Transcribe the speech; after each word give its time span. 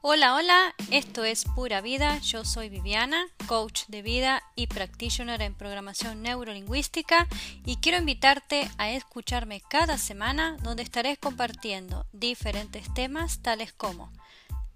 Hola, 0.00 0.36
hola, 0.36 0.76
esto 0.92 1.24
es 1.24 1.44
Pura 1.44 1.80
Vida, 1.80 2.18
yo 2.18 2.44
soy 2.44 2.68
Viviana, 2.68 3.26
coach 3.48 3.82
de 3.88 4.00
vida 4.00 4.44
y 4.54 4.68
practitioner 4.68 5.42
en 5.42 5.54
programación 5.54 6.22
neurolingüística 6.22 7.26
y 7.66 7.78
quiero 7.78 7.98
invitarte 7.98 8.70
a 8.78 8.90
escucharme 8.92 9.60
cada 9.60 9.98
semana 9.98 10.56
donde 10.62 10.84
estaré 10.84 11.16
compartiendo 11.16 12.06
diferentes 12.12 12.94
temas 12.94 13.42
tales 13.42 13.72
como 13.72 14.12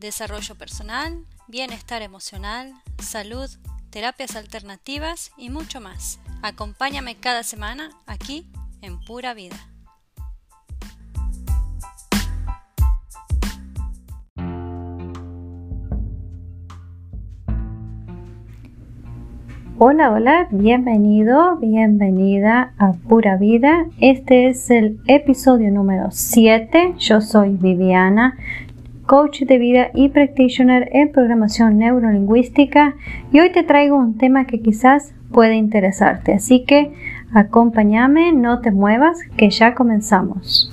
desarrollo 0.00 0.56
personal, 0.56 1.24
bienestar 1.46 2.02
emocional, 2.02 2.74
salud, 2.98 3.48
terapias 3.90 4.34
alternativas 4.34 5.30
y 5.36 5.50
mucho 5.50 5.80
más. 5.80 6.18
Acompáñame 6.42 7.14
cada 7.14 7.44
semana 7.44 7.96
aquí 8.06 8.48
en 8.80 8.98
Pura 8.98 9.34
Vida. 9.34 9.71
Hola, 19.84 20.12
hola, 20.12 20.46
bienvenido, 20.52 21.56
bienvenida 21.56 22.72
a 22.78 22.92
Pura 22.92 23.36
Vida. 23.36 23.86
Este 23.98 24.46
es 24.46 24.70
el 24.70 25.00
episodio 25.08 25.72
número 25.72 26.12
7. 26.12 26.94
Yo 26.98 27.20
soy 27.20 27.56
Viviana, 27.56 28.36
coach 29.06 29.42
de 29.42 29.58
vida 29.58 29.88
y 29.92 30.10
practitioner 30.10 30.88
en 30.92 31.10
programación 31.10 31.78
neurolingüística 31.78 32.94
y 33.32 33.40
hoy 33.40 33.50
te 33.50 33.64
traigo 33.64 33.96
un 33.96 34.18
tema 34.18 34.46
que 34.46 34.60
quizás 34.60 35.14
puede 35.32 35.56
interesarte. 35.56 36.32
Así 36.32 36.64
que 36.64 36.92
acompáñame, 37.34 38.32
no 38.32 38.60
te 38.60 38.70
muevas, 38.70 39.18
que 39.36 39.50
ya 39.50 39.74
comenzamos. 39.74 40.72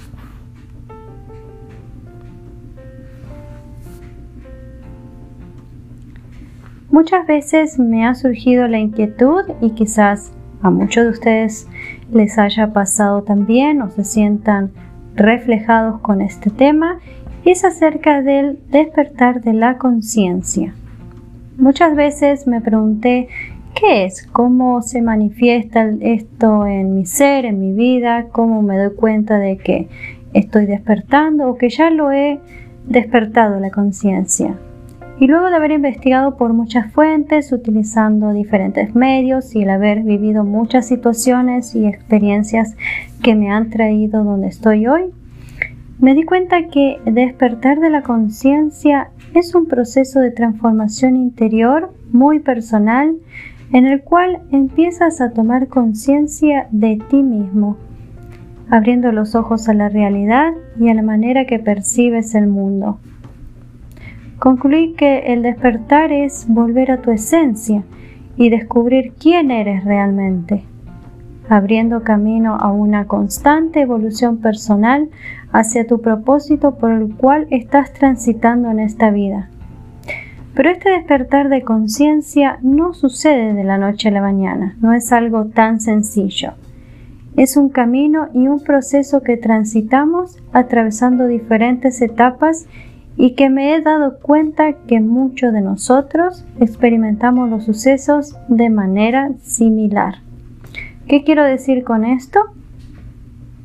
Muchas 6.92 7.28
veces 7.28 7.78
me 7.78 8.06
ha 8.06 8.16
surgido 8.16 8.68
la 8.68 8.80
inquietud 8.80 9.44
y 9.62 9.72
quizás 9.72 10.32
a 10.62 10.72
muchos 10.72 11.04
de 11.04 11.09
ustedes 11.12 11.68
les 12.12 12.40
haya 12.40 12.73
pasado 12.73 13.22
también 13.22 13.81
o 13.84 13.92
se 13.92 14.04
sientan 14.04 14.72
reflejados 15.16 16.02
con 16.02 16.22
este 16.22 16.50
tema 16.50 17.00
es 17.46 17.64
acerca 17.64 18.22
del 18.22 18.59
despertar 18.72 19.42
de 19.42 19.54
la 19.54 19.78
conciencia. 19.78 20.73
Muchas 21.58 21.96
veces 21.96 22.48
me 22.48 22.59
pregunté 22.59 23.28
qué 23.76 24.06
es, 24.06 24.26
cómo 24.26 24.81
se 24.81 25.02
manifiesta 25.02 25.90
esto 26.02 26.66
en 26.66 26.96
mi 26.96 27.06
ser, 27.06 27.46
en 27.46 27.59
mi 27.59 27.72
vida, 27.74 28.28
cómo 28.31 28.62
me 28.62 28.78
doy 28.78 28.96
cuenta 28.96 29.38
de 29.38 29.58
que 29.58 29.88
estoy 30.34 30.66
despertando 30.66 31.50
o 31.50 31.58
que 31.58 31.70
ya 31.70 31.92
lo 31.92 32.12
he 32.12 32.40
despertado 32.86 33.59
la 33.59 33.70
conciencia. 33.70 34.56
Y 35.20 35.28
luego 35.28 35.50
de 35.50 35.58
haber 35.58 35.72
investigado 35.72 36.38
por 36.38 36.53
muchas 36.53 36.94
fuentes, 36.94 37.52
utilizando 37.52 38.31
diferentes 38.31 38.95
medios 38.95 39.53
y 39.53 39.64
el 39.64 39.70
haber 39.70 40.02
vivido 40.03 40.45
muchas 40.45 40.88
situaciones 40.88 41.75
y 41.75 41.86
experiencias 41.88 42.78
que 43.22 43.36
me 43.36 43.52
han 43.52 43.70
traído 43.70 44.23
donde 44.23 44.47
estoy 44.47 44.88
hoy, 44.88 45.12
me 46.00 46.16
di 46.16 46.23
cuenta 46.23 46.67
que 46.67 47.02
despertar 47.03 47.81
de 47.81 47.90
la 47.90 48.02
conciencia 48.02 49.09
es 49.34 49.53
un 49.56 49.66
proceso 49.66 50.22
de 50.22 50.31
transformación 50.31 51.17
interior 51.17 51.94
muy 52.14 52.40
personal 52.40 53.17
en 53.73 53.86
el 53.86 54.02
cual 54.02 54.40
empiezas 54.52 55.20
a 55.20 55.31
tomar 55.31 55.67
conciencia 55.67 56.67
de 56.72 56.97
ti 57.09 57.22
mismo, 57.22 57.75
abriendo 58.70 59.12
los 59.12 59.36
ojos 59.36 59.67
a 59.67 59.73
la 59.73 59.90
realidad 59.90 60.53
y 60.80 60.88
a 60.88 60.94
la 60.94 61.02
manera 61.02 61.45
que 61.45 61.59
percibes 61.59 62.36
el 62.36 62.47
mundo. 62.47 63.00
Concluí 64.40 64.94
que 64.94 65.34
el 65.34 65.42
despertar 65.42 66.14
es 66.14 66.45
volver 66.48 66.92
a 66.92 67.02
tu 67.02 67.12
esencia 67.12 67.84
y 68.38 68.50
descubrir 68.50 69.12
quién 69.19 69.52
eres 69.52 69.84
realmente, 69.84 70.63
abriendo 71.50 72.03
camino 72.03 72.56
a 72.56 72.72
una 72.72 73.06
constante 73.06 73.81
evolución 73.81 74.38
personal 74.38 75.09
hacia 75.52 75.86
tu 75.86 76.00
propósito 76.00 76.75
por 76.75 76.94
el 76.94 77.13
cual 77.16 77.47
estás 77.50 77.91
transitando 77.91 78.72
en 78.72 78.80
esta 78.80 79.12
vida. 79.12 79.50
Pero 80.56 80.69
este 80.69 80.90
despertar 80.90 81.50
de 81.50 81.63
conciencia 81.63 82.59
no 82.62 82.94
sucede 82.94 83.53
de 83.53 83.63
la 83.66 83.78
noche 83.78 84.08
a 84.08 84.12
la 84.12 84.22
mañana, 84.22 84.78
no 84.80 84.94
es 84.94 85.12
algo 85.12 85.47
tan 85.47 85.81
sencillo. 85.81 86.53
Es 87.36 87.58
un 87.58 87.69
camino 87.69 88.30
y 88.34 88.47
un 88.47 88.62
proceso 88.62 89.22
que 89.22 89.38
transitamos 89.38 90.38
atravesando 90.53 91.28
diferentes 91.28 92.02
etapas 92.02 92.68
y 93.18 93.36
que 93.36 93.50
me 93.50 93.74
he 93.74 93.81
dado 93.81 94.20
cuenta 94.20 94.74
que 94.74 95.02
muchos 95.02 95.52
de 95.53 95.62
nosotros 95.62 96.46
experimentamos 96.59 97.50
los 97.50 97.66
sucesos 97.66 98.38
de 98.47 98.70
manera 98.70 99.31
similar. 99.42 100.16
¿Qué 101.08 101.24
quiero 101.24 101.44
decir 101.44 101.84
con 101.84 102.06
esto? 102.06 102.40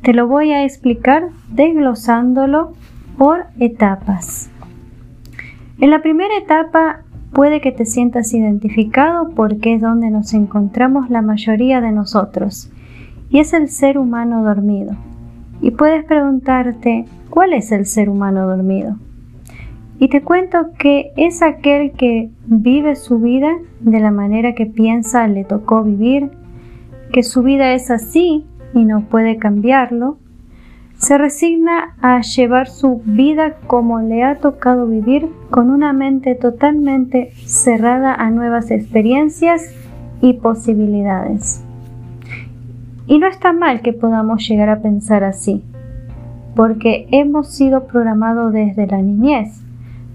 Te 0.01 0.13
lo 0.13 0.27
voy 0.27 0.51
a 0.51 0.63
explicar 0.65 1.29
desglosándolo 1.49 2.73
por 3.17 3.45
etapas. 3.59 4.49
En 5.79 5.89
la 5.89 6.01
primera 6.01 6.37
etapa 6.37 7.01
puede 7.33 7.59
que 7.61 7.71
te 7.71 7.85
sientas 7.85 8.33
identificado 8.33 9.29
porque 9.29 9.75
es 9.75 9.81
donde 9.81 10.09
nos 10.09 10.33
encontramos 10.33 11.09
la 11.09 11.21
mayoría 11.21 11.81
de 11.81 11.91
nosotros 11.91 12.71
y 13.29 13.39
es 13.39 13.53
el 13.53 13.69
ser 13.69 13.97
humano 13.97 14.43
dormido. 14.43 14.95
Y 15.61 15.71
puedes 15.71 16.05
preguntarte, 16.05 17.05
¿cuál 17.29 17.53
es 17.53 17.71
el 17.71 17.85
ser 17.85 18.09
humano 18.09 18.47
dormido? 18.47 18.97
Y 19.97 20.09
te 20.09 20.21
cuento 20.21 20.71
que 20.77 21.13
es 21.15 21.41
aquel 21.41 21.93
que 21.93 22.29
vive 22.45 22.95
su 22.95 23.19
vida 23.19 23.51
de 23.79 23.99
la 23.99 24.11
manera 24.11 24.53
que 24.53 24.65
piensa 24.65 25.27
le 25.27 25.45
tocó 25.45 25.83
vivir, 25.83 26.31
que 27.13 27.23
su 27.23 27.43
vida 27.43 27.73
es 27.73 27.89
así 27.89 28.45
y 28.73 28.83
no 28.83 29.05
puede 29.05 29.37
cambiarlo, 29.37 30.17
se 30.97 31.17
resigna 31.17 31.95
a 32.01 32.21
llevar 32.21 32.67
su 32.67 33.01
vida 33.05 33.57
como 33.67 34.01
le 34.01 34.23
ha 34.23 34.39
tocado 34.39 34.87
vivir 34.87 35.29
con 35.49 35.69
una 35.69 35.93
mente 35.93 36.35
totalmente 36.35 37.31
cerrada 37.45 38.13
a 38.13 38.29
nuevas 38.31 38.71
experiencias 38.71 39.73
y 40.21 40.33
posibilidades. 40.33 41.63
Y 43.07 43.19
no 43.19 43.27
está 43.27 43.53
mal 43.53 43.81
que 43.81 43.93
podamos 43.93 44.47
llegar 44.47 44.69
a 44.69 44.81
pensar 44.81 45.23
así, 45.23 45.63
porque 46.55 47.07
hemos 47.11 47.53
sido 47.53 47.87
programados 47.87 48.51
desde 48.51 48.87
la 48.87 49.01
niñez 49.01 49.64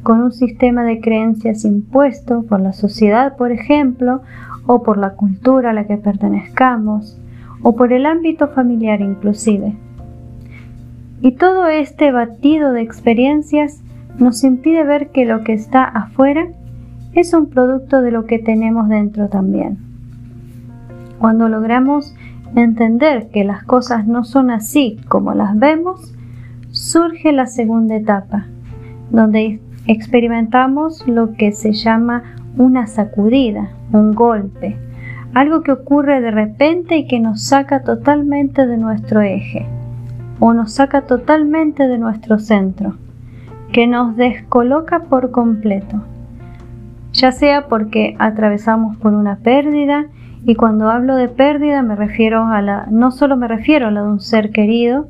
con 0.03 0.21
un 0.21 0.33
sistema 0.33 0.85
de 0.85 1.01
creencias 1.01 1.65
impuesto 1.65 2.43
por 2.43 2.61
la 2.61 2.73
sociedad, 2.73 3.37
por 3.37 3.53
ejemplo, 3.53 4.23
o 4.67 4.83
por 4.83 4.99
la 4.99 5.15
cultura 5.15 5.71
a 5.71 5.73
la 5.73 5.87
que 5.87 5.97
pertenezcamos, 5.97 7.19
o 7.63 7.77
por 7.77 7.93
el 7.93 8.07
ámbito 8.07 8.49
familiar 8.49 9.01
inclusive. 9.01 9.75
Y 11.21 11.33
todo 11.33 11.67
este 11.69 12.13
batido 12.13 12.73
de 12.73 12.81
experiencias 12.81 13.83
nos 14.19 14.43
impide 14.43 14.85
ver 14.85 15.11
que 15.11 15.27
lo 15.27 15.45
que 15.45 15.53
está 15.53 15.85
afuera 15.85 16.47
es 17.13 17.35
un 17.35 17.51
producto 17.51 18.01
de 18.01 18.11
lo 18.11 18.25
que 18.25 18.39
tenemos 18.39 18.89
dentro 18.89 19.29
también. 19.29 19.79
Cuando 21.19 21.49
logramos 21.49 22.15
entender 22.55 23.29
que 23.29 23.45
las 23.45 23.65
cosas 23.65 24.07
no 24.07 24.25
son 24.25 24.51
así 24.51 24.99
como 25.09 25.35
las 25.35 25.59
vemos, 25.59 26.15
surge 26.71 27.33
la 27.33 27.47
segunda 27.47 27.97
etapa, 27.97 28.47
donde 29.11 29.61
experimentamos 29.87 31.07
lo 31.07 31.33
que 31.33 31.53
se 31.53 31.73
llama 31.73 32.23
una 32.57 32.87
sacudida, 32.87 33.71
un 33.93 34.13
golpe, 34.15 34.77
algo 35.35 35.63
que 35.63 35.73
ocurre 35.73 36.21
de 36.21 36.31
repente 36.31 36.97
y 36.97 37.07
que 37.07 37.21
nos 37.21 37.45
saca 37.45 37.83
totalmente 37.83 38.67
de 38.67 38.77
nuestro 38.77 39.21
eje 39.21 39.67
o 40.41 40.55
nos 40.55 40.73
saca 40.73 41.03
totalmente 41.03 41.87
de 41.87 41.99
nuestro 41.99 42.39
centro, 42.39 42.95
que 43.73 43.87
nos 43.87 44.17
descoloca 44.17 45.05
por 45.05 45.31
completo, 45.31 46.03
ya 47.13 47.31
sea 47.31 47.69
porque 47.69 48.17
atravesamos 48.19 48.97
por 48.97 49.13
una 49.13 49.37
pérdida 49.37 50.07
y 50.45 50.55
cuando 50.55 50.91
hablo 50.91 51.17
de 51.17 51.29
pérdida 51.29 51.83
me 51.83 51.95
refiero 51.95 52.47
a 52.47 52.63
la 52.63 52.87
no 52.91 53.11
solo 53.11 53.37
me 53.37 53.49
refiero 53.49 53.89
a 53.89 53.91
la 53.91 54.03
de 54.03 54.09
un 54.09 54.21
ser 54.21 54.51
querido, 54.51 55.09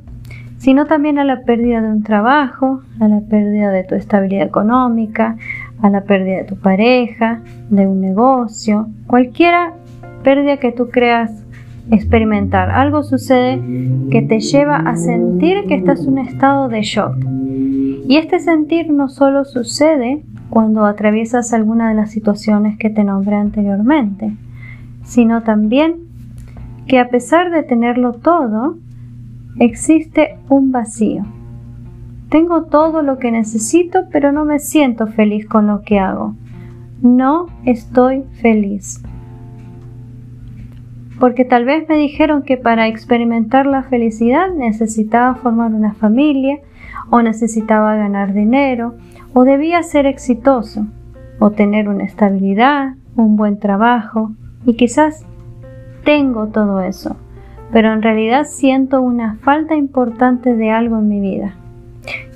sino 0.61 0.85
también 0.85 1.17
a 1.17 1.23
la 1.23 1.41
pérdida 1.41 1.81
de 1.81 1.87
un 1.87 2.03
trabajo, 2.03 2.83
a 2.99 3.07
la 3.07 3.21
pérdida 3.21 3.71
de 3.71 3.83
tu 3.83 3.95
estabilidad 3.95 4.45
económica, 4.45 5.35
a 5.81 5.89
la 5.89 6.01
pérdida 6.01 6.37
de 6.37 6.43
tu 6.43 6.55
pareja, 6.55 7.41
de 7.71 7.87
un 7.87 7.99
negocio, 7.99 8.87
cualquiera 9.07 9.73
pérdida 10.23 10.57
que 10.57 10.71
tú 10.71 10.89
creas 10.89 11.31
experimentar. 11.89 12.69
Algo 12.69 13.01
sucede 13.01 13.59
que 14.11 14.21
te 14.21 14.39
lleva 14.39 14.75
a 14.75 14.95
sentir 14.97 15.65
que 15.67 15.73
estás 15.73 16.01
en 16.01 16.09
un 16.09 16.17
estado 16.19 16.69
de 16.69 16.83
shock. 16.83 17.15
Y 18.07 18.17
este 18.17 18.39
sentir 18.39 18.91
no 18.91 19.09
solo 19.09 19.45
sucede 19.45 20.21
cuando 20.51 20.85
atraviesas 20.85 21.53
alguna 21.53 21.89
de 21.89 21.95
las 21.95 22.11
situaciones 22.11 22.77
que 22.77 22.91
te 22.91 23.03
nombré 23.03 23.35
anteriormente, 23.35 24.31
sino 25.05 25.41
también 25.41 25.95
que 26.85 26.99
a 26.99 27.09
pesar 27.09 27.49
de 27.49 27.63
tenerlo 27.63 28.13
todo, 28.13 28.77
existe 29.59 30.37
un 30.49 30.71
vacío. 30.71 31.23
Tengo 32.29 32.63
todo 32.63 33.01
lo 33.01 33.17
que 33.19 33.31
necesito, 33.31 34.05
pero 34.11 34.31
no 34.31 34.45
me 34.45 34.59
siento 34.59 35.07
feliz 35.07 35.45
con 35.47 35.67
lo 35.67 35.81
que 35.81 35.99
hago. 35.99 36.35
No 37.01 37.47
estoy 37.65 38.23
feliz. 38.41 39.03
Porque 41.19 41.45
tal 41.45 41.65
vez 41.65 41.87
me 41.89 41.97
dijeron 41.97 42.43
que 42.43 42.57
para 42.57 42.87
experimentar 42.87 43.65
la 43.65 43.83
felicidad 43.83 44.51
necesitaba 44.53 45.35
formar 45.35 45.73
una 45.73 45.93
familia, 45.93 46.59
o 47.09 47.21
necesitaba 47.21 47.95
ganar 47.95 48.33
dinero, 48.33 48.95
o 49.33 49.43
debía 49.43 49.83
ser 49.83 50.05
exitoso, 50.05 50.87
o 51.39 51.51
tener 51.51 51.89
una 51.89 52.05
estabilidad, 52.05 52.95
un 53.15 53.35
buen 53.35 53.59
trabajo, 53.59 54.31
y 54.65 54.75
quizás 54.75 55.25
tengo 56.03 56.47
todo 56.47 56.81
eso, 56.81 57.17
pero 57.71 57.93
en 57.93 58.01
realidad 58.01 58.45
siento 58.45 59.01
una 59.01 59.35
falta 59.35 59.75
importante 59.75 60.55
de 60.55 60.71
algo 60.71 60.97
en 60.97 61.07
mi 61.07 61.19
vida. 61.19 61.55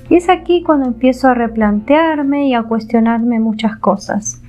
Y 0.08 0.16
es 0.16 0.28
aquí 0.28 0.62
cuando 0.62 0.86
empiezo 0.86 1.28
a 1.28 1.34
replantearme 1.34 2.48
y 2.48 2.54
a 2.54 2.62
cuestionarme 2.62 3.40
muchas 3.40 3.76
cosas. 3.76 4.42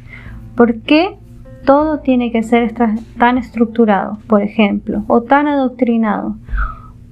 ¿Por 0.55 0.81
qué 0.81 1.17
todo 1.65 1.99
tiene 1.99 2.31
que 2.31 2.43
ser 2.43 2.73
tan 2.73 3.37
estructurado, 3.37 4.19
por 4.27 4.41
ejemplo, 4.41 5.03
o 5.07 5.23
tan 5.23 5.47
adoctrinado? 5.47 6.37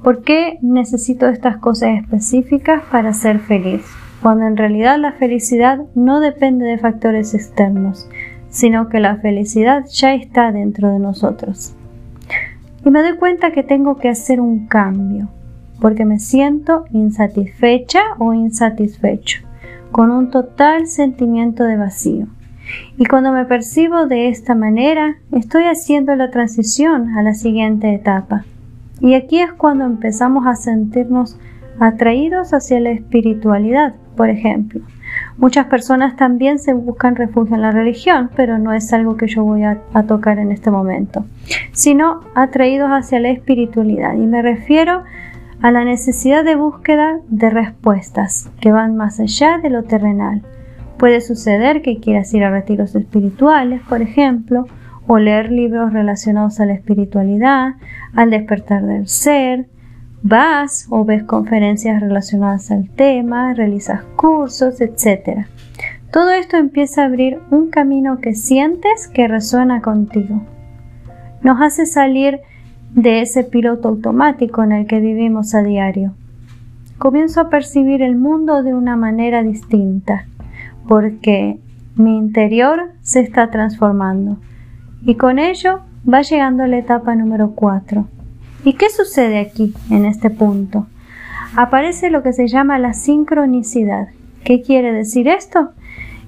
¿Por 0.03 0.21
qué 0.21 0.59
necesito 0.61 1.27
estas 1.27 1.57
cosas 1.57 1.99
específicas 1.99 2.83
para 2.91 3.13
ser 3.13 3.39
feliz? 3.39 3.85
Cuando 4.21 4.45
en 4.45 4.55
realidad 4.55 4.99
la 4.99 5.13
felicidad 5.13 5.79
no 5.95 6.19
depende 6.19 6.65
de 6.65 6.77
factores 6.77 7.33
externos, 7.33 8.07
sino 8.49 8.87
que 8.87 8.99
la 8.99 9.17
felicidad 9.17 9.85
ya 9.91 10.13
está 10.13 10.51
dentro 10.51 10.91
de 10.91 10.99
nosotros. 10.99 11.74
Y 12.85 12.91
me 12.91 13.01
doy 13.01 13.17
cuenta 13.17 13.51
que 13.51 13.63
tengo 13.63 13.97
que 13.97 14.09
hacer 14.09 14.39
un 14.39 14.67
cambio, 14.67 15.27
porque 15.81 16.05
me 16.05 16.19
siento 16.19 16.85
insatisfecha 16.91 17.99
o 18.19 18.33
insatisfecho, 18.33 19.41
con 19.91 20.11
un 20.11 20.29
total 20.29 20.85
sentimiento 20.85 21.63
de 21.63 21.77
vacío. 21.77 22.27
Y 22.97 23.05
cuando 23.05 23.31
me 23.31 23.45
percibo 23.45 24.05
de 24.05 24.29
esta 24.29 24.53
manera, 24.53 25.15
estoy 25.31 25.63
haciendo 25.63 26.15
la 26.15 26.29
transición 26.29 27.17
a 27.17 27.23
la 27.23 27.33
siguiente 27.33 27.91
etapa. 27.91 28.45
Y 29.01 29.15
aquí 29.15 29.39
es 29.39 29.51
cuando 29.51 29.85
empezamos 29.85 30.45
a 30.45 30.55
sentirnos 30.55 31.39
atraídos 31.79 32.53
hacia 32.53 32.79
la 32.79 32.91
espiritualidad, 32.91 33.95
por 34.15 34.29
ejemplo. 34.29 34.81
Muchas 35.37 35.65
personas 35.65 36.15
también 36.15 36.59
se 36.59 36.73
buscan 36.73 37.15
refugio 37.15 37.55
en 37.55 37.61
la 37.61 37.71
religión, 37.71 38.29
pero 38.35 38.57
no 38.57 38.73
es 38.73 38.93
algo 38.93 39.17
que 39.17 39.27
yo 39.27 39.43
voy 39.43 39.63
a, 39.63 39.79
tocar 40.07 40.39
en 40.39 40.51
este 40.51 40.71
momento, 40.71 41.25
sino 41.71 42.21
atraídos 42.35 42.89
hacia 42.89 43.19
la 43.19 43.29
espiritualidad. 43.29 44.15
Y 44.15 44.27
me 44.27 44.41
refiero 44.41 45.03
a 45.61 45.71
la 45.71 45.83
necesidad 45.83 46.43
de 46.43 46.55
búsqueda 46.55 47.19
de 47.27 47.49
respuestas 47.49 48.49
que 48.61 48.71
van 48.71 48.95
más 48.95 49.19
allá 49.19 49.57
de 49.57 49.69
lo 49.69 49.83
terrenal. 49.83 50.41
Puede 50.97 51.21
suceder 51.21 51.81
que 51.81 51.99
quieras 51.99 52.33
ir 52.33 52.43
a 52.43 52.51
retiros 52.51 52.95
espirituales, 52.95 53.81
por 53.89 54.01
ejemplo, 54.01 54.67
o 55.07 55.19
leer 55.19 55.51
libros 55.51 55.93
relacionados 55.93 56.59
a 56.59 56.65
la 56.65 56.73
espiritualidad, 56.73 57.73
al 58.15 58.29
despertar 58.29 58.83
del 58.85 59.07
ser, 59.07 59.67
vas 60.27 60.87
o 60.89 61.05
ves 61.05 61.23
conferencias 61.23 62.01
relacionadas 62.01 62.71
al 62.71 62.89
tema, 62.89 63.53
realizas 63.53 64.01
cursos, 64.15 64.81
etc. 64.81 65.45
Todo 66.11 66.31
esto 66.31 66.57
empieza 66.57 67.03
a 67.03 67.05
abrir 67.05 67.37
un 67.51 67.69
camino 67.69 68.17
que 68.17 68.33
sientes 68.33 69.07
que 69.07 69.27
resuena 69.27 69.83
contigo. 69.83 70.41
Nos 71.43 71.61
hace 71.61 71.85
salir 71.85 72.39
de 72.95 73.21
ese 73.21 73.43
piloto 73.43 73.87
automático 73.87 74.63
en 74.63 74.71
el 74.71 74.87
que 74.87 74.99
vivimos 74.99 75.53
a 75.53 75.61
diario. 75.61 76.15
Comienzo 76.97 77.41
a 77.41 77.49
percibir 77.49 78.01
el 78.01 78.15
mundo 78.15 78.63
de 78.63 78.73
una 78.73 78.95
manera 78.95 79.43
distinta, 79.43 80.25
porque 80.87 81.59
mi 81.95 82.17
interior 82.17 82.93
se 83.01 83.19
está 83.19 83.51
transformando 83.51 84.37
y 85.03 85.15
con 85.17 85.37
ello 85.37 85.81
va 86.11 86.23
llegando 86.23 86.65
la 86.65 86.79
etapa 86.79 87.13
número 87.13 87.51
4. 87.51 88.14
¿Y 88.65 88.73
qué 88.73 88.89
sucede 88.89 89.39
aquí, 89.39 89.75
en 89.91 90.05
este 90.05 90.31
punto? 90.31 90.87
Aparece 91.55 92.09
lo 92.09 92.23
que 92.23 92.33
se 92.33 92.47
llama 92.47 92.79
la 92.79 92.93
sincronicidad. 92.93 94.07
¿Qué 94.43 94.63
quiere 94.63 94.91
decir 94.91 95.27
esto? 95.27 95.69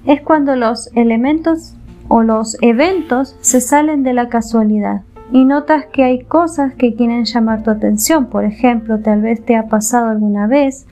Es 0.06 0.22
cuando 0.22 0.54
los 0.54 0.88
elementos 0.94 1.74
o 2.06 2.22
los 2.22 2.56
eventos 2.62 3.36
se 3.40 3.60
salen 3.60 4.04
de 4.04 4.12
la 4.12 4.28
casualidad 4.28 5.02
y 5.32 5.44
notas 5.44 5.86
que 5.86 6.04
hay 6.04 6.20
cosas 6.20 6.74
que 6.74 6.94
quieren 6.94 7.24
llamar 7.24 7.64
tu 7.64 7.70
atención. 7.70 8.26
Por 8.26 8.44
ejemplo, 8.44 9.00
tal 9.00 9.20
vez 9.20 9.44
te 9.44 9.56
ha 9.56 9.66
pasado 9.66 10.08
alguna 10.08 10.46
vez 10.46 10.86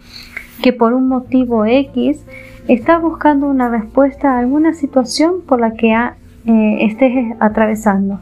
que 0.64 0.72
por 0.72 0.94
un 0.94 1.06
motivo 1.06 1.64
X 1.64 2.18
estás 2.66 3.00
buscando 3.00 3.46
una 3.46 3.68
respuesta 3.68 4.32
a 4.32 4.40
alguna 4.40 4.74
situación 4.74 5.42
por 5.46 5.60
la 5.60 5.74
que 5.74 5.92
eh, 5.92 6.78
estés 6.80 7.36
atravesando. 7.38 8.18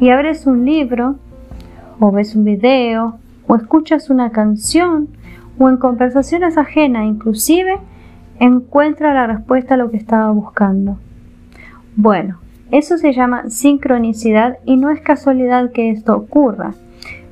Y 0.00 0.10
abres 0.10 0.46
un 0.46 0.66
libro, 0.66 1.16
o 2.00 2.10
ves 2.12 2.34
un 2.34 2.44
video, 2.44 3.18
o 3.46 3.56
escuchas 3.56 4.10
una 4.10 4.30
canción, 4.30 5.08
o 5.58 5.68
en 5.68 5.76
conversaciones 5.76 6.58
ajenas 6.58 7.06
inclusive, 7.06 7.78
encuentra 8.38 9.14
la 9.14 9.26
respuesta 9.26 9.74
a 9.74 9.76
lo 9.76 9.90
que 9.90 9.96
estaba 9.96 10.30
buscando. 10.30 10.98
Bueno, 11.96 12.38
eso 12.70 12.98
se 12.98 13.12
llama 13.12 13.48
sincronicidad 13.48 14.58
y 14.64 14.76
no 14.76 14.90
es 14.90 15.00
casualidad 15.00 15.70
que 15.72 15.90
esto 15.90 16.16
ocurra. 16.16 16.74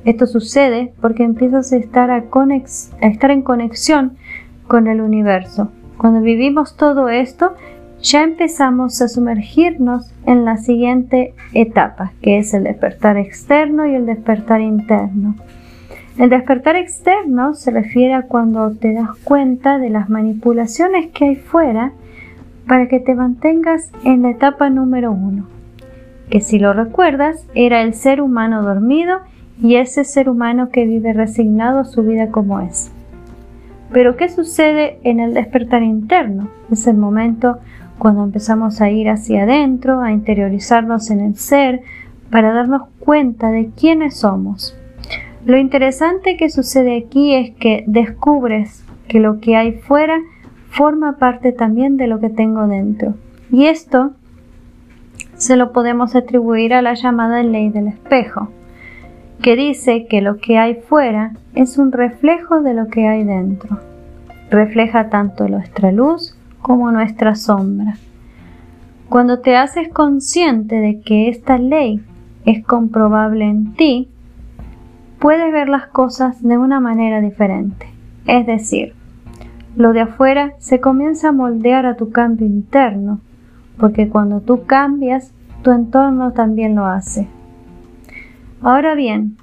Esto 0.05 0.27
sucede 0.27 0.93
porque 1.01 1.23
empiezas 1.23 1.73
a 1.73 1.77
estar, 1.77 2.09
a, 2.09 2.23
estar 3.01 3.31
en 3.31 3.41
conexión 3.41 4.17
con 4.67 4.87
el 4.87 5.01
universo. 5.01 5.71
Cuando 5.97 6.21
vivimos 6.21 6.77
todo 6.77 7.09
esto, 7.09 7.55
ya 8.05 8.21
empezamos 8.21 9.01
a 9.01 9.07
sumergirnos 9.07 10.13
en 10.27 10.45
la 10.45 10.57
siguiente 10.57 11.33
etapa, 11.53 12.11
que 12.21 12.37
es 12.37 12.53
el 12.53 12.65
despertar 12.65 13.17
externo 13.17 13.87
y 13.87 13.95
el 13.95 14.05
despertar 14.05 14.61
interno. 14.61 15.35
El 16.19 16.29
despertar 16.29 16.75
externo 16.75 17.55
se 17.55 17.71
refiere 17.71 18.13
a 18.13 18.21
cuando 18.21 18.71
te 18.71 18.93
das 18.93 19.09
cuenta 19.23 19.79
de 19.79 19.89
las 19.89 20.07
manipulaciones 20.07 21.07
que 21.07 21.25
hay 21.25 21.35
fuera 21.35 21.93
para 22.67 22.87
que 22.87 22.99
te 22.99 23.15
mantengas 23.15 23.91
en 24.03 24.21
la 24.21 24.29
etapa 24.29 24.69
número 24.69 25.11
uno, 25.11 25.47
que 26.29 26.41
si 26.41 26.59
lo 26.59 26.73
recuerdas 26.73 27.47
era 27.55 27.81
el 27.81 27.95
ser 27.95 28.21
humano 28.21 28.61
dormido 28.61 29.21
y 29.59 29.77
ese 29.77 30.03
ser 30.03 30.29
humano 30.29 30.69
que 30.69 30.85
vive 30.85 31.11
resignado 31.11 31.79
a 31.79 31.85
su 31.85 32.03
vida 32.03 32.29
como 32.29 32.59
es. 32.59 32.91
Pero 33.91 34.15
¿qué 34.15 34.29
sucede 34.29 34.99
en 35.03 35.19
el 35.19 35.33
despertar 35.33 35.81
interno? 35.81 36.49
Es 36.71 36.85
el 36.85 36.97
momento 36.97 37.59
cuando 37.97 38.23
empezamos 38.23 38.81
a 38.81 38.89
ir 38.89 39.09
hacia 39.09 39.43
adentro, 39.43 40.01
a 40.01 40.11
interiorizarnos 40.11 41.09
en 41.11 41.21
el 41.21 41.35
ser, 41.35 41.81
para 42.29 42.53
darnos 42.53 42.83
cuenta 42.99 43.51
de 43.51 43.69
quiénes 43.69 44.17
somos. 44.17 44.77
Lo 45.45 45.57
interesante 45.57 46.37
que 46.37 46.49
sucede 46.49 46.97
aquí 46.97 47.35
es 47.35 47.51
que 47.55 47.83
descubres 47.87 48.83
que 49.07 49.19
lo 49.19 49.39
que 49.39 49.55
hay 49.55 49.73
fuera 49.73 50.19
forma 50.69 51.17
parte 51.17 51.51
también 51.51 51.97
de 51.97 52.07
lo 52.07 52.19
que 52.19 52.29
tengo 52.29 52.67
dentro. 52.67 53.13
Y 53.51 53.67
esto 53.67 54.11
se 55.35 55.55
lo 55.55 55.71
podemos 55.71 56.15
atribuir 56.15 56.73
a 56.73 56.81
la 56.81 56.95
llamada 56.95 57.43
ley 57.43 57.69
del 57.69 57.87
espejo, 57.87 58.49
que 59.41 59.55
dice 59.55 60.07
que 60.07 60.21
lo 60.21 60.37
que 60.37 60.57
hay 60.57 60.75
fuera 60.75 61.33
es 61.53 61.77
un 61.77 61.91
reflejo 61.91 62.61
de 62.61 62.73
lo 62.73 62.87
que 62.87 63.07
hay 63.07 63.23
dentro. 63.23 63.79
Refleja 64.49 65.09
tanto 65.09 65.47
nuestra 65.47 65.91
luz 65.91 66.35
como 66.65 66.91
nuestra 66.91 67.35
sombra. 67.35 67.93
Cuando 69.07 69.39
te 69.39 69.55
haces 69.55 69.87
consciente 69.89 70.77
de 70.77 70.99
que 70.99 71.29
esta 71.29 71.59
ley 71.59 72.01
es 72.43 72.65
comprobable 72.65 73.45
en 73.45 73.75
ti, 73.75 74.09
puedes 75.19 75.53
ver 75.53 75.69
las 75.69 75.85
cosas 75.85 76.41
de 76.41 76.57
una 76.57 76.79
manera 76.79 77.21
diferente. 77.21 77.85
Es 78.25 78.47
decir, 78.47 78.95
lo 79.75 79.93
de 79.93 80.01
afuera 80.01 80.53
se 80.57 80.79
comienza 80.79 81.29
a 81.29 81.33
moldear 81.33 81.85
a 81.85 81.97
tu 81.97 82.09
cambio 82.09 82.47
interno, 82.47 83.19
porque 83.77 84.09
cuando 84.09 84.41
tú 84.41 84.65
cambias, 84.65 85.35
tu 85.61 85.69
entorno 85.71 86.31
también 86.31 86.73
lo 86.73 86.87
hace. 86.87 87.27
Ahora 88.63 88.95
bien, 88.95 89.37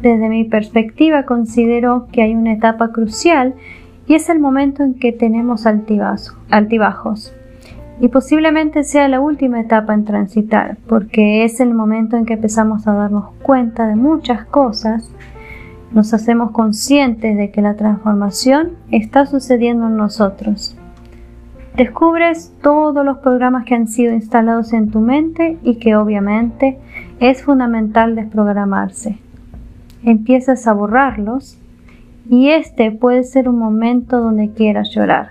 desde 0.00 0.30
mi 0.30 0.44
perspectiva 0.44 1.24
considero 1.24 2.06
que 2.10 2.22
hay 2.22 2.34
una 2.34 2.54
etapa 2.54 2.92
crucial 2.92 3.56
y 4.06 4.14
es 4.14 4.28
el 4.28 4.40
momento 4.40 4.82
en 4.82 4.94
que 4.94 5.12
tenemos 5.12 5.66
altibajos. 5.66 7.34
Y 8.00 8.08
posiblemente 8.08 8.82
sea 8.82 9.08
la 9.08 9.20
última 9.20 9.60
etapa 9.60 9.94
en 9.94 10.04
transitar, 10.04 10.78
porque 10.88 11.44
es 11.44 11.60
el 11.60 11.74
momento 11.74 12.16
en 12.16 12.24
que 12.24 12.34
empezamos 12.34 12.86
a 12.86 12.94
darnos 12.94 13.30
cuenta 13.42 13.86
de 13.86 13.96
muchas 13.96 14.44
cosas 14.46 15.10
nos 15.92 16.14
hacemos 16.14 16.52
conscientes 16.52 17.36
de 17.36 17.50
que 17.50 17.62
la 17.62 17.74
transformación 17.74 18.72
está 18.90 19.26
sucediendo 19.26 19.88
en 19.88 19.96
nosotros. 19.96 20.76
Descubres 21.76 22.52
todos 22.62 23.04
los 23.04 23.18
programas 23.18 23.64
que 23.64 23.74
han 23.74 23.88
sido 23.88 24.12
instalados 24.12 24.72
en 24.72 24.90
tu 24.90 25.00
mente 25.00 25.58
y 25.62 25.76
que 25.76 25.96
obviamente 25.96 26.78
es 27.20 27.42
fundamental 27.42 28.14
desprogramarse. 28.14 29.18
Empiezas 30.02 30.66
a 30.66 30.72
borrarlos 30.72 31.58
y 32.28 32.50
este 32.50 32.90
puede 32.90 33.24
ser 33.24 33.48
un 33.48 33.58
momento 33.58 34.20
donde 34.20 34.50
quieras 34.50 34.90
llorar. 34.90 35.30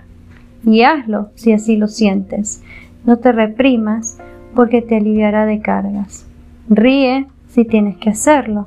Y 0.64 0.82
hazlo 0.82 1.30
si 1.34 1.52
así 1.52 1.76
lo 1.76 1.88
sientes. 1.88 2.62
No 3.04 3.18
te 3.18 3.32
reprimas 3.32 4.18
porque 4.54 4.82
te 4.82 4.96
aliviará 4.96 5.46
de 5.46 5.60
cargas. 5.60 6.26
Ríe 6.68 7.26
si 7.48 7.64
tienes 7.64 7.96
que 7.96 8.10
hacerlo. 8.10 8.66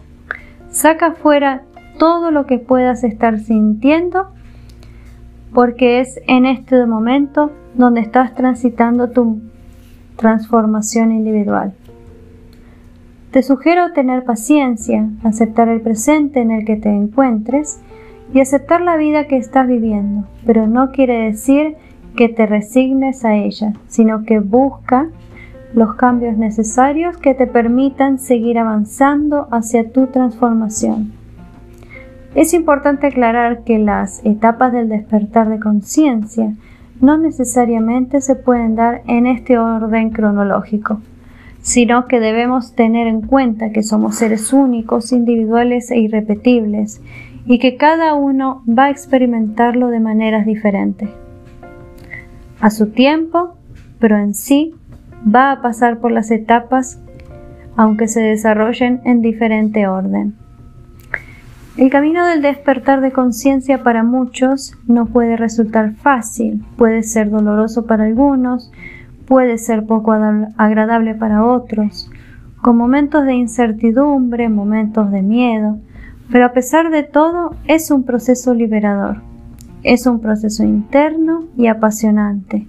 Saca 0.69 1.13
fuera 1.13 1.63
todo 1.99 2.31
lo 2.31 2.45
que 2.45 2.57
puedas 2.57 3.03
estar 3.03 3.39
sintiendo 3.39 4.27
porque 5.53 5.99
es 5.99 6.19
en 6.27 6.45
este 6.45 6.85
momento 6.85 7.51
donde 7.75 8.01
estás 8.01 8.33
transitando 8.33 9.11
tu 9.11 9.39
transformación 10.15 11.11
individual. 11.11 11.73
Te 13.31 13.43
sugiero 13.43 13.93
tener 13.93 14.25
paciencia, 14.25 15.09
aceptar 15.23 15.67
el 15.67 15.81
presente 15.81 16.39
en 16.39 16.51
el 16.51 16.65
que 16.65 16.75
te 16.75 16.89
encuentres 16.89 17.79
y 18.33 18.39
aceptar 18.39 18.81
la 18.81 18.97
vida 18.97 19.27
que 19.27 19.37
estás 19.37 19.67
viviendo, 19.67 20.27
pero 20.45 20.67
no 20.67 20.91
quiere 20.91 21.25
decir 21.25 21.75
que 22.15 22.29
te 22.29 22.45
resignes 22.45 23.23
a 23.25 23.35
ella, 23.35 23.73
sino 23.87 24.23
que 24.23 24.39
busca 24.39 25.07
los 25.73 25.95
cambios 25.95 26.37
necesarios 26.37 27.17
que 27.17 27.33
te 27.33 27.47
permitan 27.47 28.19
seguir 28.19 28.57
avanzando 28.59 29.47
hacia 29.51 29.91
tu 29.91 30.07
transformación. 30.07 31.11
Es 32.35 32.53
importante 32.53 33.07
aclarar 33.07 33.63
que 33.63 33.77
las 33.77 34.23
etapas 34.25 34.73
del 34.73 34.89
despertar 34.89 35.49
de 35.49 35.59
conciencia 35.59 36.53
no 36.99 37.17
necesariamente 37.17 38.21
se 38.21 38.35
pueden 38.35 38.75
dar 38.75 39.01
en 39.07 39.27
este 39.27 39.57
orden 39.59 40.09
cronológico, 40.09 40.99
sino 41.61 42.07
que 42.07 42.19
debemos 42.19 42.73
tener 42.73 43.07
en 43.07 43.21
cuenta 43.21 43.71
que 43.71 43.83
somos 43.83 44.15
seres 44.15 44.53
únicos, 44.53 45.11
individuales 45.11 45.91
e 45.91 45.99
irrepetibles, 45.99 47.01
y 47.45 47.59
que 47.59 47.77
cada 47.77 48.13
uno 48.13 48.63
va 48.67 48.85
a 48.85 48.89
experimentarlo 48.89 49.89
de 49.89 49.99
maneras 49.99 50.45
diferentes. 50.45 51.09
A 52.59 52.69
su 52.69 52.91
tiempo, 52.91 53.55
pero 53.99 54.17
en 54.17 54.33
sí 54.33 54.73
va 55.23 55.51
a 55.51 55.61
pasar 55.61 55.99
por 55.99 56.11
las 56.11 56.31
etapas 56.31 56.99
aunque 57.75 58.07
se 58.07 58.21
desarrollen 58.21 59.01
en 59.03 59.21
diferente 59.21 59.87
orden. 59.87 60.35
El 61.75 61.89
camino 61.89 62.25
del 62.27 62.43
despertar 62.43 63.01
de 63.01 63.11
conciencia 63.11 63.81
para 63.81 64.03
muchos 64.03 64.77
no 64.87 65.07
puede 65.07 65.37
resultar 65.37 65.93
fácil, 65.93 66.63
puede 66.77 67.01
ser 67.01 67.31
doloroso 67.31 67.87
para 67.87 68.03
algunos, 68.03 68.71
puede 69.25 69.57
ser 69.57 69.85
poco 69.85 70.11
agradable 70.11 71.15
para 71.15 71.43
otros, 71.43 72.11
con 72.61 72.77
momentos 72.77 73.25
de 73.25 73.33
incertidumbre, 73.33 74.49
momentos 74.49 75.11
de 75.11 75.23
miedo, 75.23 75.79
pero 76.31 76.45
a 76.45 76.53
pesar 76.53 76.89
de 76.89 77.03
todo 77.03 77.55
es 77.67 77.91
un 77.91 78.03
proceso 78.03 78.53
liberador, 78.53 79.21
es 79.83 80.05
un 80.07 80.19
proceso 80.19 80.63
interno 80.63 81.45
y 81.57 81.67
apasionante 81.67 82.67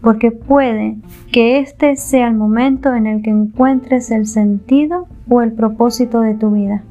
porque 0.00 0.30
puede 0.30 0.96
que 1.30 1.58
este 1.58 1.96
sea 1.96 2.28
el 2.28 2.34
momento 2.34 2.94
en 2.94 3.06
el 3.06 3.22
que 3.22 3.30
encuentres 3.30 4.10
el 4.10 4.26
sentido 4.26 5.06
o 5.28 5.42
el 5.42 5.52
propósito 5.52 6.20
de 6.20 6.34
tu 6.34 6.50
vida. 6.50 6.82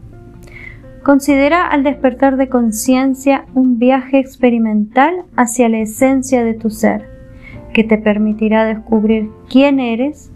Considera 1.04 1.66
al 1.66 1.84
despertar 1.84 2.38
de 2.38 2.50
conciencia 2.50 3.46
un 3.54 3.80
viaje 3.80 4.20
experimental 4.20 5.24
hacia 5.36 5.70
la 5.70 5.80
esencia 5.80 6.44
de 6.44 6.54
tu 6.54 6.70
ser, 6.70 7.06
que 7.74 7.84
te 7.84 7.98
permitirá 7.98 8.66
descubrir 8.66 9.30
quién 9.50 9.80
eres, 9.80 10.32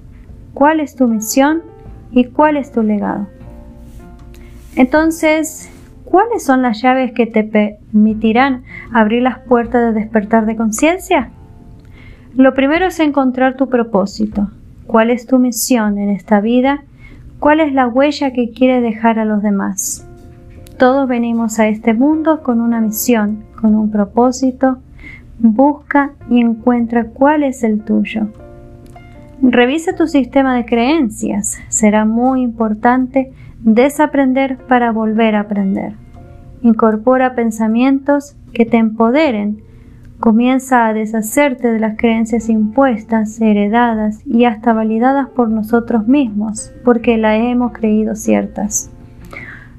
cuál 0.54 0.80
es 0.80 0.96
tu 0.96 1.08
misión 1.08 1.62
y 2.12 2.26
cuál 2.26 2.58
es 2.58 2.72
tu 2.72 2.82
legado. 2.82 3.28
Entonces, 4.76 5.70
¿cuáles 6.06 6.44
son 6.44 6.62
las 6.62 6.82
llaves 6.82 7.12
que 7.12 7.28
te 7.28 7.44
permitirán 7.44 8.64
abrir 8.92 9.22
las 9.22 9.40
puertas 9.40 9.94
de 9.94 10.00
despertar 10.00 10.46
de 10.46 10.56
conciencia? 10.56 11.30
Lo 12.36 12.56
primero 12.56 12.88
es 12.88 13.00
encontrar 13.00 13.56
tu 13.56 13.70
propósito. 13.70 14.50
¿Cuál 14.88 15.12
es 15.12 15.28
tu 15.28 15.38
misión 15.38 16.00
en 16.00 16.10
esta 16.10 16.42
vida? 16.42 16.84
¿Cuál 17.40 17.60
es 17.60 17.74
la 17.74 17.88
huella 17.88 18.32
que 18.32 18.52
quieres 18.52 18.82
dejar 18.82 19.20
a 19.20 19.26
los 19.26 19.44
demás? 19.44 20.08
Todos 20.78 21.08
venimos 21.08 21.60
a 21.60 21.68
este 21.68 21.94
mundo 21.94 22.42
con 22.42 22.60
una 22.60 22.82
misión, 22.82 23.44
con 23.62 23.76
un 23.76 23.92
propósito. 23.92 24.80
Busca 25.38 26.14
y 26.30 26.40
encuentra 26.40 27.06
cuál 27.06 27.44
es 27.44 27.64
el 27.64 27.84
tuyo. 27.84 28.30
Revisa 29.42 29.96
tu 29.96 30.08
sistema 30.08 30.56
de 30.56 30.66
creencias. 30.66 31.60
Será 31.68 32.06
muy 32.06 32.42
importante 32.42 33.32
desaprender 33.64 34.58
para 34.68 34.92
volver 34.92 35.36
a 35.36 35.42
aprender. 35.42 35.94
Incorpora 36.62 37.36
pensamientos 37.36 38.36
que 38.54 38.66
te 38.66 38.78
empoderen 38.78 39.64
Comienza 40.24 40.88
a 40.88 40.94
deshacerte 40.94 41.70
de 41.74 41.82
las 41.82 41.98
creencias 41.98 42.48
impuestas, 42.48 43.42
heredadas 43.42 44.26
y 44.26 44.46
hasta 44.46 44.72
validadas 44.72 45.28
por 45.28 45.50
nosotros 45.50 46.08
mismos, 46.08 46.72
porque 46.86 47.18
las 47.18 47.42
hemos 47.42 47.74
creído 47.74 48.16
ciertas. 48.16 48.90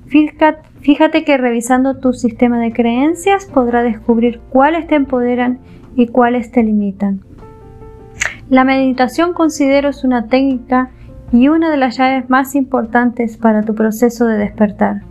Fíjate, 0.07 1.25
que 1.25 1.39
revisando 1.39 1.97
tu 1.97 2.13
sistema 2.13 2.61
de 2.61 2.75
creencias 2.75 3.47
podrás 3.47 3.85
descubrir 3.85 4.39
cuáles 4.51 4.87
te 4.87 4.97
empoderan 4.97 5.61
y 5.97 6.09
cuáles 6.09 6.53
te 6.53 6.63
limitan. 6.63 7.23
La 8.51 8.65
meditación 8.65 9.33
considero 9.33 9.89
es 9.89 10.05
una 10.05 10.27
técnica 10.27 10.91
y 11.33 11.49
una 11.49 11.71
de 11.71 11.77
las 11.77 11.97
llaves 11.97 12.31
más 12.31 12.55
importantes 12.55 13.37
para 13.37 13.63
tu 13.63 13.75
proceso 13.75 14.27
de 14.27 14.39
despertar. 14.39 15.03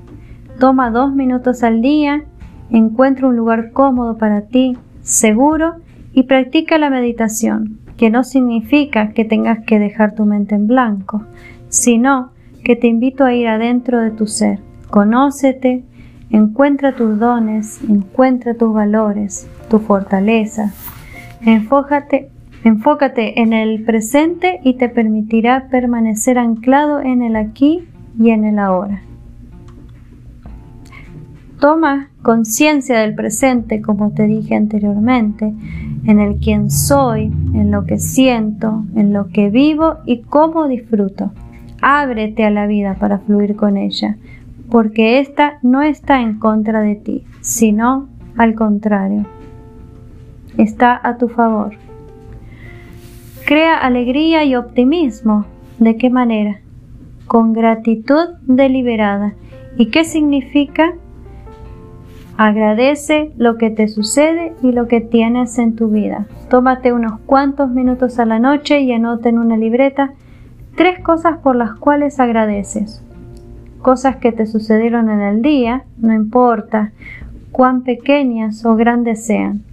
Toma 0.60 0.92
dos 0.92 1.14
minutos 1.14 1.64
al 1.64 1.82
día, 1.82 2.24
encuentra 2.70 3.28
un 3.28 3.36
lugar 3.36 3.72
cómodo 3.72 4.18
para 4.18 4.42
ti, 4.42 4.78
seguro 5.02 5.76
y 6.14 6.24
practica 6.24 6.78
la 6.78 6.90
meditación, 6.90 7.80
que 7.98 8.10
no 8.10 8.24
significa 8.24 9.10
que 9.10 9.26
tengas 9.26 9.66
que 9.66 9.80
dejar 9.80 10.16
tu 10.16 10.26
mente 10.26 10.56
en 10.56 10.68
blanco, 10.68 11.24
sino 11.70 12.32
que 12.64 12.76
te 12.76 12.88
invito 12.88 13.26
a 13.26 13.34
ir 13.34 13.48
adentro 13.48 14.00
de 14.00 14.12
tu 14.12 14.28
ser. 14.28 14.60
Conócete, 14.90 15.84
encuentra 16.30 16.96
tus 16.96 17.20
dones, 17.20 17.82
encuentra 17.88 18.54
tus 18.54 18.74
valores, 18.74 19.48
tu 19.70 19.80
fortaleza. 19.80 20.72
Enfócate, 21.42 22.30
enfócate 22.64 23.42
en 23.42 23.54
el 23.54 23.84
presente 23.84 24.60
y 24.64 24.76
te 24.76 24.90
permitirá 24.90 25.68
permanecer 25.70 26.38
anclado 26.38 27.00
en 27.02 27.22
el 27.22 27.36
aquí 27.36 27.84
y 28.20 28.30
en 28.30 28.46
el 28.46 28.60
ahora. 28.60 29.02
Toma 31.60 32.10
conciencia 32.22 33.00
del 33.00 33.16
presente, 33.16 33.82
como 33.82 34.12
te 34.12 34.24
dije 34.24 34.56
anteriormente, 34.56 35.54
en 36.06 36.20
el 36.20 36.38
quién 36.38 36.70
soy, 36.70 37.32
en 37.54 37.72
lo 37.72 37.86
que 37.86 38.00
siento, 38.00 38.84
en 38.96 39.14
lo 39.14 39.30
que 39.30 39.50
vivo 39.50 39.98
y 40.06 40.24
cómo 40.24 40.68
disfruto. 40.68 41.32
Ábrete 41.82 42.44
a 42.44 42.50
la 42.50 42.68
vida 42.68 42.96
para 42.96 43.20
fluir 43.20 43.56
con 43.56 43.78
ella, 43.78 44.18
porque 44.70 45.20
ésta 45.20 45.60
no 45.62 45.82
está 45.82 46.22
en 46.22 46.40
contra 46.40 46.82
de 46.82 46.96
ti, 46.96 47.24
sino 47.40 48.10
al 48.38 48.56
contrario. 48.56 49.26
Está 50.58 51.00
a 51.02 51.18
tu 51.18 51.30
favor. 51.30 51.74
Crea 53.46 53.78
alegría 53.78 54.46
y 54.46 54.56
optimismo. 54.56 55.46
¿De 55.78 55.98
qué 55.98 56.10
manera? 56.10 56.62
Con 57.28 57.52
gratitud 57.52 58.30
deliberada. 58.44 59.34
¿Y 59.78 59.88
qué 59.88 60.06
significa? 60.06 60.94
Agradece 62.38 63.34
lo 63.36 63.58
que 63.58 63.70
te 63.70 63.90
sucede 63.90 64.54
y 64.64 64.72
lo 64.72 64.88
que 64.88 65.02
tienes 65.02 65.58
en 65.60 65.76
tu 65.76 65.90
vida. 65.90 66.26
Tómate 66.50 66.94
unos 66.94 67.20
cuantos 67.26 67.70
minutos 67.70 68.18
a 68.18 68.26
la 68.26 68.40
noche 68.40 68.80
y 68.80 68.94
anota 68.94 69.28
en 69.28 69.40
una 69.40 69.58
libreta 69.58 70.14
tres 70.78 71.00
cosas 71.00 71.38
por 71.40 71.58
las 71.58 71.74
cuales 71.76 72.22
agradeces. 72.22 73.04
Cosas 73.82 74.16
que 74.16 74.32
te 74.32 74.46
sucedieron 74.46 75.10
en 75.10 75.20
el 75.20 75.42
día, 75.42 75.84
no 75.98 76.14
importa 76.14 76.94
cuán 77.52 77.84
pequeñas 77.84 78.66
o 78.66 78.78
grandes 78.78 79.26
sean. 79.26 79.64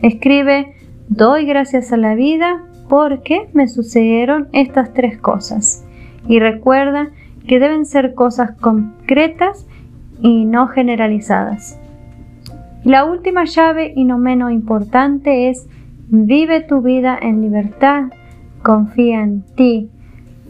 Escribe, 0.00 0.76
doy 1.08 1.44
gracias 1.44 1.92
a 1.92 1.96
la 1.96 2.14
vida 2.14 2.62
porque 2.90 3.48
me 3.54 3.68
sucedieron 3.68 4.48
estas 4.52 4.92
tres 4.92 5.16
cosas. 5.16 5.86
Y 6.26 6.40
recuerda 6.40 7.10
que 7.46 7.60
deben 7.60 7.86
ser 7.86 8.14
cosas 8.14 8.50
concretas 8.60 9.64
y 10.20 10.44
no 10.44 10.66
generalizadas. 10.66 11.78
La 12.82 13.04
última 13.04 13.44
llave 13.44 13.92
y 13.94 14.04
no 14.04 14.18
menos 14.18 14.50
importante 14.50 15.48
es 15.48 15.68
vive 16.08 16.62
tu 16.62 16.82
vida 16.82 17.16
en 17.22 17.40
libertad, 17.42 18.06
confía 18.62 19.22
en 19.22 19.42
ti. 19.54 19.88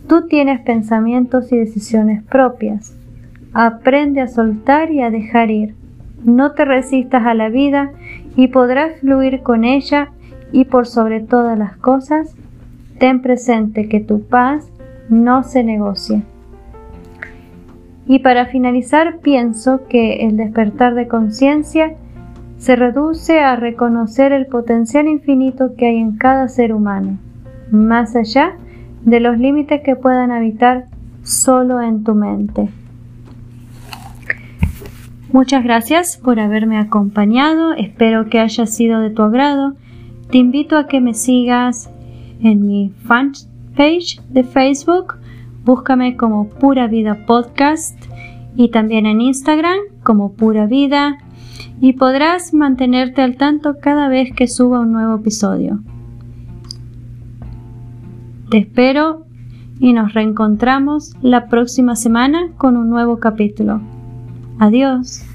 Tú 0.08 0.26
tienes 0.26 0.60
pensamientos 0.60 1.52
y 1.52 1.58
decisiones 1.58 2.22
propias. 2.22 2.96
Aprende 3.52 4.22
a 4.22 4.28
soltar 4.28 4.90
y 4.90 5.02
a 5.02 5.10
dejar 5.10 5.50
ir. 5.50 5.74
No 6.24 6.52
te 6.52 6.64
resistas 6.64 7.26
a 7.26 7.34
la 7.34 7.50
vida 7.50 7.92
y 8.34 8.48
podrás 8.48 8.98
fluir 9.00 9.42
con 9.42 9.64
ella 9.64 10.12
y 10.52 10.64
por 10.64 10.86
sobre 10.86 11.20
todas 11.20 11.58
las 11.58 11.76
cosas, 11.76 12.34
ten 12.98 13.22
presente 13.22 13.88
que 13.88 14.00
tu 14.00 14.22
paz 14.22 14.70
no 15.08 15.42
se 15.42 15.64
negocia. 15.64 16.22
Y 18.06 18.20
para 18.20 18.46
finalizar, 18.46 19.18
pienso 19.18 19.86
que 19.88 20.26
el 20.26 20.36
despertar 20.36 20.94
de 20.94 21.06
conciencia 21.06 21.94
se 22.58 22.76
reduce 22.76 23.40
a 23.40 23.56
reconocer 23.56 24.32
el 24.32 24.46
potencial 24.46 25.08
infinito 25.08 25.74
que 25.76 25.86
hay 25.86 25.96
en 25.96 26.16
cada 26.18 26.48
ser 26.48 26.74
humano, 26.74 27.18
más 27.70 28.16
allá 28.16 28.56
de 29.02 29.20
los 29.20 29.38
límites 29.38 29.80
que 29.82 29.96
puedan 29.96 30.30
habitar 30.30 30.86
solo 31.22 31.80
en 31.80 32.04
tu 32.04 32.14
mente. 32.14 32.68
Muchas 35.32 35.62
gracias 35.62 36.16
por 36.16 36.40
haberme 36.40 36.78
acompañado, 36.78 37.72
espero 37.74 38.28
que 38.28 38.40
haya 38.40 38.66
sido 38.66 39.00
de 39.00 39.10
tu 39.10 39.22
agrado. 39.22 39.74
Te 40.30 40.38
invito 40.38 40.76
a 40.76 40.86
que 40.86 41.00
me 41.00 41.14
sigas 41.14 41.90
en 42.40 42.66
mi 42.66 42.92
fanpage 43.04 44.20
de 44.28 44.44
Facebook, 44.44 45.16
búscame 45.64 46.16
como 46.16 46.48
Pura 46.48 46.86
Vida 46.86 47.26
Podcast 47.26 47.98
y 48.54 48.70
también 48.70 49.06
en 49.06 49.20
Instagram 49.20 49.78
como 50.04 50.32
Pura 50.32 50.66
Vida 50.66 51.18
y 51.80 51.94
podrás 51.94 52.54
mantenerte 52.54 53.22
al 53.22 53.36
tanto 53.36 53.78
cada 53.80 54.08
vez 54.08 54.32
que 54.32 54.46
suba 54.46 54.80
un 54.80 54.92
nuevo 54.92 55.16
episodio. 55.16 55.80
Te 58.50 58.58
espero 58.58 59.24
y 59.80 59.92
nos 59.92 60.14
reencontramos 60.14 61.16
la 61.22 61.48
próxima 61.48 61.96
semana 61.96 62.52
con 62.56 62.76
un 62.76 62.88
nuevo 62.88 63.18
capítulo. 63.18 63.80
Adiós. 64.58 65.29